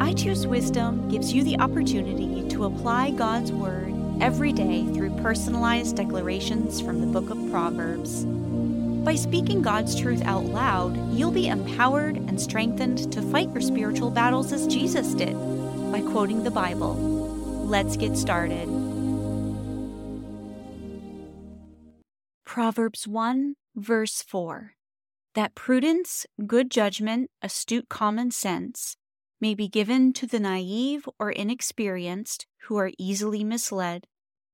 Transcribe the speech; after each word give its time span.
I 0.00 0.14
Choose 0.14 0.46
Wisdom 0.46 1.10
gives 1.10 1.30
you 1.30 1.44
the 1.44 1.60
opportunity 1.60 2.48
to 2.48 2.64
apply 2.64 3.10
God's 3.10 3.52
Word 3.52 3.94
every 4.22 4.50
day 4.50 4.86
through 4.86 5.14
personalized 5.20 5.94
declarations 5.94 6.80
from 6.80 7.02
the 7.02 7.06
book 7.06 7.28
of 7.28 7.50
Proverbs. 7.50 8.24
By 9.04 9.14
speaking 9.14 9.60
God's 9.60 9.94
truth 9.94 10.22
out 10.24 10.44
loud, 10.44 10.96
you'll 11.12 11.30
be 11.30 11.48
empowered 11.48 12.16
and 12.16 12.40
strengthened 12.40 13.12
to 13.12 13.20
fight 13.20 13.50
your 13.50 13.60
spiritual 13.60 14.10
battles 14.10 14.52
as 14.52 14.66
Jesus 14.66 15.12
did 15.12 15.34
by 15.92 16.00
quoting 16.00 16.44
the 16.44 16.50
Bible. 16.50 16.94
Let's 17.66 17.98
get 17.98 18.16
started. 18.16 18.68
Proverbs 22.46 23.06
1, 23.06 23.56
verse 23.76 24.22
4 24.22 24.72
That 25.34 25.54
prudence, 25.54 26.24
good 26.46 26.70
judgment, 26.70 27.30
astute 27.42 27.90
common 27.90 28.30
sense 28.30 28.96
may 29.40 29.54
be 29.54 29.68
given 29.68 30.12
to 30.12 30.26
the 30.26 30.40
naive 30.40 31.08
or 31.18 31.30
inexperienced 31.30 32.46
who 32.64 32.76
are 32.76 32.92
easily 32.98 33.42
misled, 33.42 34.06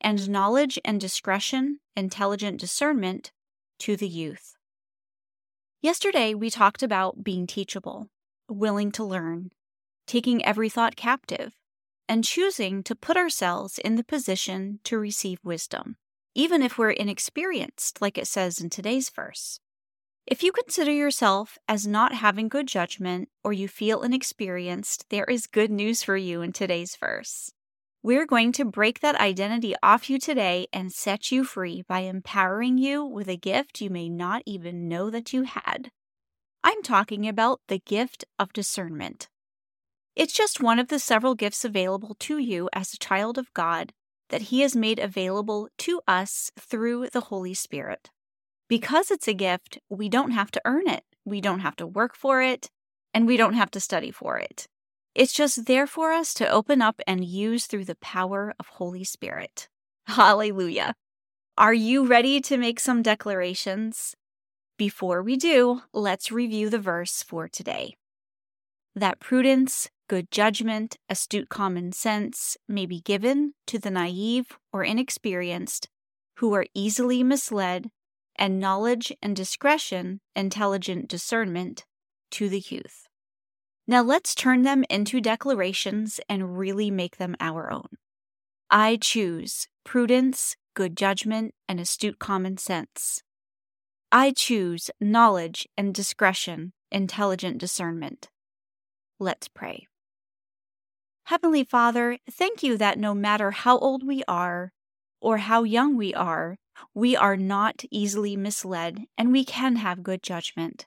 and 0.00 0.28
knowledge 0.28 0.78
and 0.84 1.00
discretion, 1.00 1.80
intelligent 1.94 2.58
discernment 2.58 3.32
to 3.78 3.96
the 3.96 4.08
youth. 4.08 4.54
Yesterday, 5.82 6.34
we 6.34 6.50
talked 6.50 6.82
about 6.82 7.24
being 7.24 7.46
teachable, 7.46 8.08
willing 8.48 8.92
to 8.92 9.04
learn, 9.04 9.50
taking 10.06 10.44
every 10.44 10.68
thought 10.68 10.96
captive, 10.96 11.54
and 12.08 12.24
choosing 12.24 12.82
to 12.82 12.94
put 12.94 13.16
ourselves 13.16 13.78
in 13.78 13.96
the 13.96 14.04
position 14.04 14.80
to 14.84 14.98
receive 14.98 15.38
wisdom, 15.44 15.96
even 16.34 16.62
if 16.62 16.76
we're 16.76 16.90
inexperienced, 16.90 18.02
like 18.02 18.18
it 18.18 18.26
says 18.26 18.60
in 18.60 18.68
today's 18.68 19.10
verse. 19.10 19.60
If 20.30 20.44
you 20.44 20.52
consider 20.52 20.92
yourself 20.92 21.58
as 21.66 21.88
not 21.88 22.14
having 22.14 22.48
good 22.48 22.68
judgment 22.68 23.28
or 23.42 23.52
you 23.52 23.66
feel 23.66 24.02
inexperienced, 24.02 25.06
there 25.10 25.24
is 25.24 25.48
good 25.48 25.72
news 25.72 26.04
for 26.04 26.16
you 26.16 26.40
in 26.40 26.52
today's 26.52 26.94
verse. 26.94 27.50
We're 28.00 28.26
going 28.26 28.52
to 28.52 28.64
break 28.64 29.00
that 29.00 29.20
identity 29.20 29.74
off 29.82 30.08
you 30.08 30.20
today 30.20 30.68
and 30.72 30.92
set 30.92 31.32
you 31.32 31.42
free 31.42 31.82
by 31.82 32.02
empowering 32.02 32.78
you 32.78 33.04
with 33.04 33.26
a 33.26 33.36
gift 33.36 33.80
you 33.80 33.90
may 33.90 34.08
not 34.08 34.44
even 34.46 34.86
know 34.86 35.10
that 35.10 35.32
you 35.32 35.42
had. 35.42 35.90
I'm 36.62 36.84
talking 36.84 37.26
about 37.26 37.60
the 37.66 37.80
gift 37.80 38.24
of 38.38 38.52
discernment. 38.52 39.28
It's 40.14 40.32
just 40.32 40.62
one 40.62 40.78
of 40.78 40.86
the 40.86 41.00
several 41.00 41.34
gifts 41.34 41.64
available 41.64 42.14
to 42.20 42.38
you 42.38 42.70
as 42.72 42.92
a 42.92 42.98
child 42.98 43.36
of 43.36 43.52
God 43.52 43.92
that 44.28 44.42
He 44.42 44.60
has 44.60 44.76
made 44.76 45.00
available 45.00 45.68
to 45.78 46.00
us 46.06 46.52
through 46.56 47.08
the 47.08 47.22
Holy 47.22 47.52
Spirit. 47.52 48.10
Because 48.70 49.10
it's 49.10 49.26
a 49.26 49.34
gift, 49.34 49.80
we 49.88 50.08
don't 50.08 50.30
have 50.30 50.52
to 50.52 50.62
earn 50.64 50.88
it, 50.88 51.02
we 51.24 51.40
don't 51.40 51.58
have 51.58 51.74
to 51.74 51.88
work 51.88 52.14
for 52.14 52.40
it, 52.40 52.70
and 53.12 53.26
we 53.26 53.36
don't 53.36 53.54
have 53.54 53.72
to 53.72 53.80
study 53.80 54.12
for 54.12 54.38
it. 54.38 54.68
It's 55.12 55.32
just 55.32 55.66
there 55.66 55.88
for 55.88 56.12
us 56.12 56.32
to 56.34 56.48
open 56.48 56.80
up 56.80 57.00
and 57.04 57.24
use 57.24 57.66
through 57.66 57.86
the 57.86 57.96
power 57.96 58.54
of 58.60 58.68
Holy 58.68 59.02
Spirit. 59.02 59.68
Hallelujah. 60.06 60.94
Are 61.58 61.74
you 61.74 62.06
ready 62.06 62.40
to 62.42 62.56
make 62.56 62.78
some 62.78 63.02
declarations? 63.02 64.14
Before 64.78 65.20
we 65.20 65.36
do, 65.36 65.82
let's 65.92 66.30
review 66.30 66.70
the 66.70 66.78
verse 66.78 67.24
for 67.24 67.48
today. 67.48 67.96
That 68.94 69.18
prudence, 69.18 69.90
good 70.08 70.30
judgment, 70.30 70.96
astute 71.08 71.48
common 71.48 71.90
sense 71.90 72.56
may 72.68 72.86
be 72.86 73.00
given 73.00 73.54
to 73.66 73.80
the 73.80 73.90
naive 73.90 74.58
or 74.72 74.84
inexperienced 74.84 75.88
who 76.36 76.54
are 76.54 76.66
easily 76.72 77.24
misled 77.24 77.90
and 78.40 78.58
knowledge 78.58 79.12
and 79.22 79.36
discretion, 79.36 80.20
intelligent 80.34 81.08
discernment, 81.08 81.84
to 82.30 82.48
the 82.48 82.64
youth. 82.66 83.06
Now 83.86 84.02
let's 84.02 84.34
turn 84.34 84.62
them 84.62 84.84
into 84.88 85.20
declarations 85.20 86.18
and 86.28 86.58
really 86.58 86.90
make 86.90 87.18
them 87.18 87.36
our 87.38 87.70
own. 87.70 87.88
I 88.70 88.96
choose 88.96 89.68
prudence, 89.84 90.56
good 90.74 90.96
judgment, 90.96 91.54
and 91.68 91.78
astute 91.78 92.18
common 92.18 92.56
sense. 92.56 93.22
I 94.10 94.32
choose 94.32 94.90
knowledge 95.00 95.68
and 95.76 95.94
discretion, 95.94 96.72
intelligent 96.90 97.58
discernment. 97.58 98.28
Let's 99.18 99.48
pray. 99.48 99.86
Heavenly 101.24 101.64
Father, 101.64 102.18
thank 102.30 102.62
you 102.62 102.76
that 102.78 102.98
no 102.98 103.14
matter 103.14 103.50
how 103.50 103.78
old 103.78 104.06
we 104.06 104.24
are 104.26 104.72
or 105.20 105.38
how 105.38 105.62
young 105.64 105.96
we 105.96 106.14
are, 106.14 106.56
we 106.94 107.16
are 107.16 107.36
not 107.36 107.84
easily 107.90 108.36
misled, 108.36 109.04
and 109.16 109.32
we 109.32 109.44
can 109.44 109.76
have 109.76 110.02
good 110.02 110.22
judgment. 110.22 110.86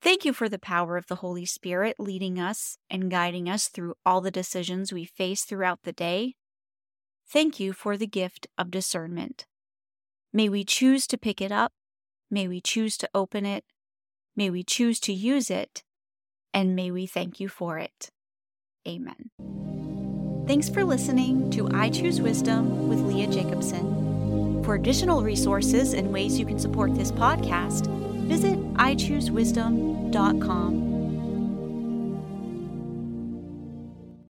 Thank 0.00 0.24
you 0.24 0.32
for 0.32 0.48
the 0.48 0.58
power 0.58 0.96
of 0.96 1.08
the 1.08 1.16
Holy 1.16 1.44
Spirit 1.44 1.96
leading 1.98 2.38
us 2.38 2.78
and 2.88 3.10
guiding 3.10 3.48
us 3.48 3.68
through 3.68 3.94
all 4.06 4.20
the 4.20 4.30
decisions 4.30 4.92
we 4.92 5.04
face 5.04 5.44
throughout 5.44 5.80
the 5.82 5.92
day. 5.92 6.34
Thank 7.28 7.58
you 7.58 7.72
for 7.72 7.96
the 7.96 8.06
gift 8.06 8.46
of 8.56 8.70
discernment. 8.70 9.46
May 10.32 10.48
we 10.48 10.64
choose 10.64 11.06
to 11.08 11.18
pick 11.18 11.40
it 11.40 11.50
up. 11.50 11.72
May 12.30 12.46
we 12.46 12.60
choose 12.60 12.96
to 12.98 13.08
open 13.14 13.44
it. 13.44 13.64
May 14.36 14.50
we 14.50 14.62
choose 14.62 15.00
to 15.00 15.12
use 15.12 15.50
it. 15.50 15.82
And 16.54 16.76
may 16.76 16.90
we 16.90 17.06
thank 17.06 17.40
you 17.40 17.48
for 17.48 17.78
it. 17.78 18.10
Amen. 18.86 19.30
Thanks 20.46 20.68
for 20.68 20.84
listening 20.84 21.50
to 21.50 21.68
I 21.74 21.90
Choose 21.90 22.22
Wisdom 22.22 22.88
with 22.88 23.00
Leah 23.00 23.26
Jacobson. 23.26 24.17
For 24.68 24.74
additional 24.74 25.22
resources 25.22 25.94
and 25.94 26.12
ways 26.12 26.38
you 26.38 26.44
can 26.44 26.58
support 26.58 26.94
this 26.94 27.10
podcast, 27.10 27.86
visit 28.26 28.58
ichoosewisdom.com 28.74 30.97